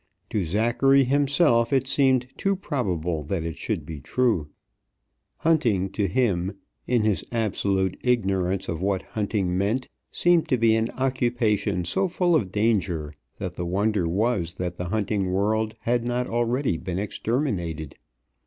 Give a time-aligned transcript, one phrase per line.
[0.31, 4.49] To Zachary himself it seemed too probable that it should be true.
[5.37, 6.53] Hunting to him,
[6.87, 12.35] in his absolute ignorance of what hunting meant, seemed to be an occupation so full
[12.35, 17.95] of danger that the wonder was that the hunting world had not already been exterminated.